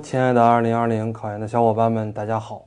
[0.00, 2.64] 亲爱的2020考研的小伙伴们，大家好。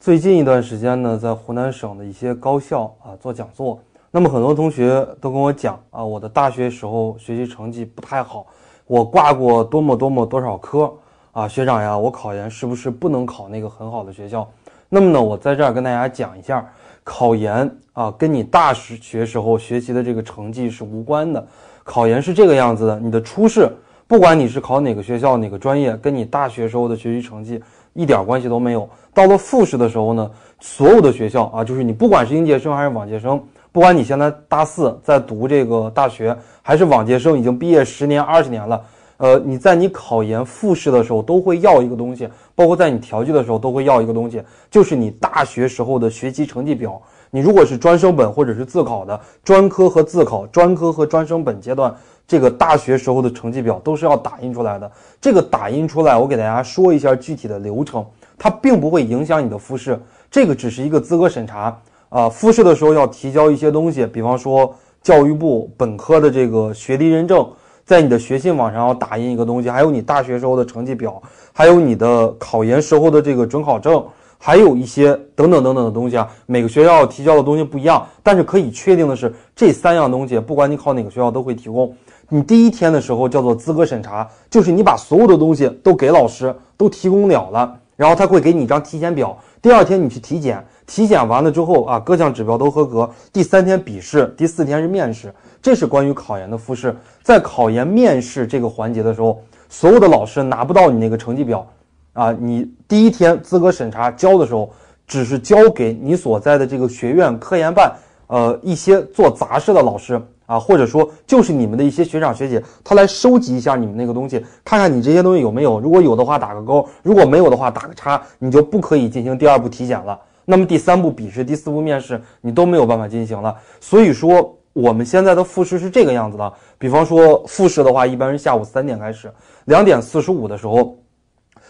[0.00, 3.78] 最近一段时间呢，在湖南省的一些高校啊做讲座，
[4.10, 8.46] 那么很多同学都跟我讲啊，我的大学时候学习成绩不太好，
[8.86, 10.90] 我挂过多么多么多少科
[11.32, 14.48] 啊，学长呀，我考研是不是不能考那个很好的学校？
[14.88, 16.66] 那么呢，我在这儿跟大家讲一下，
[17.04, 21.46] 考研啊，跟你大学时候学习的这个成绩是无关的。
[21.84, 23.70] 考研是这个样子的，你的初试。
[24.12, 27.58] 不管你是考哪个学校哪个专业，跟你大学时候的学习成绩
[27.94, 28.86] 一点关系都没有。
[29.14, 30.30] 到了复试的时候呢，
[30.60, 38.84] 所有的学校啊，就是你不管是应届生还是往届生，不管你现在大四在读这个大学，还是往届生已经毕业十年二十年了，
[39.22, 47.00] 呃，你在你考研复试的时候都会要一个东西，包括在你调剂的时候都会要一个东西，就是你大学时候的学习成绩表。
[47.30, 51.94] 你如果是专升本或者是自考的专科和自考、专科和专升本阶段。
[52.26, 54.90] 这个大学时候的成绩表都是要打印出来的。
[55.20, 58.04] 这个打印出来，我给大家说一下具体的流程，
[58.36, 59.96] 它并不会影响你的复试。
[60.32, 62.28] 这个只是一个资格审查啊。
[62.28, 67.46] 复试的时候要提交一些东西，比方说教育部本科的这个学历认证，
[67.84, 71.20] 在你的学信网上要打印一个东西，还有你大学时候的成绩表，
[71.52, 74.04] 还有你的考研时候的这个准考证，
[74.38, 76.28] 还有一些等等等等的东西啊。
[76.46, 81.94] 每个学校提交的东西不一样，但是可以确定的是，这三样东西不管你考哪个学校都会提供。
[82.28, 89.36] 你第一天的时候叫做资格审查，就是你把所有的东西都给老师，都提供了了，然后他会给你一张体检表。
[89.60, 93.08] 第二天你去体检，体检完了之后啊，各项指标都合格。
[93.32, 95.32] 第三天笔试，第四天是面试。
[95.60, 96.94] 这是关于考研的复试。
[97.22, 101.66] 在考研面试这个环节的时候，所有的老师拿不到你那个成绩表，
[102.12, 104.70] 啊，你第一天资格审查交的时候，
[105.06, 107.92] 只是交给你所在的这个学院科研办，
[108.26, 110.20] 呃，一些做杂事的老师。
[110.44, 115.80] 啊，或者说就是你们的一些学长学姐，他来收集一下你们那个东西，看看你这些东西有没有。
[115.80, 120.18] 如果有的话打个勾，如果没有的话打个叉，你就不可以进行第二步体检了。
[120.44, 123.56] 那么第三步笔试、第四步面试，你都没有办法进行了。
[123.80, 126.52] 所以说我们现在的复试是这个样子的。
[126.78, 129.32] 比方说复试的话，一般是下午三点开始，
[129.66, 130.98] 两点四十五的时候，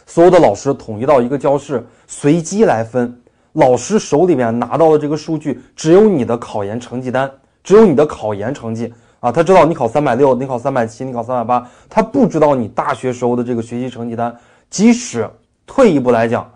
[0.06, 3.19] 所有的老师统一到一个教室，随机来分。
[3.53, 7.31] 老师手里面拿到的这个数据，只有你的考研成绩单。
[7.62, 14.34] 只有你的考研成绩啊，他知道你考三百六，你考三百七，你考三百八，他不知道你大学时候的这个学习成绩单。
[14.69, 15.31] 即使
[15.65, 16.50] 退一步来讲，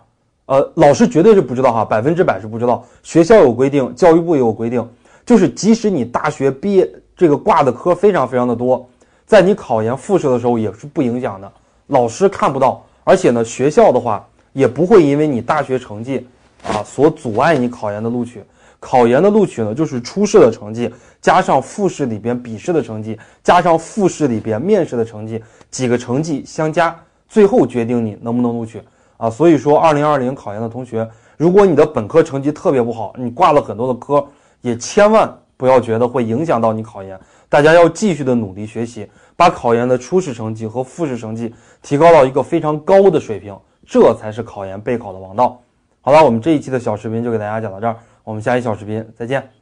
[0.46, 2.84] 呃，老师绝对是不知道哈，百分之百是不知道。
[3.02, 4.88] 学校有规定，教育部也有规定，
[5.24, 8.88] 就是即使你大学毕业这个挂的科非常非常的多，
[9.26, 11.52] 在你考研复试的时候也是不影响的，
[11.88, 16.24] 老师看不到，而且呢，学校的话也不会因为你大学成绩
[16.64, 18.42] 啊所阻碍你考研的录取。
[18.78, 20.88] 考研的录取呢，就是初试的成绩
[21.20, 25.42] 加上复试里边笔试的成绩，加上复试里边面试的成绩，
[25.72, 26.96] 几个成绩相加，
[27.26, 28.80] 最后决定你能不能录取
[29.16, 29.30] 啊。
[29.30, 34.26] 所以说，二零二零考研的同学，如果你的本科成绩特别不好，你挂了很多的科，
[34.60, 37.18] 也千万不要觉得会影响到你考研。
[37.48, 43.56] 大家要继续的努力学习，把考研的初试成绩和复试成绩提高到一个非常高的水平，
[43.86, 45.60] 这才是考研备考的王道。
[46.00, 47.96] 好了，我们这一期的小视频就给大家讲到这儿。
[48.24, 49.55] 我们下一小视频再见。